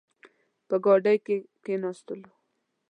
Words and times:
په 0.67 0.75
ګاډۍ 0.85 1.17
کې 1.25 1.35
کښېناستلو. 1.63 2.29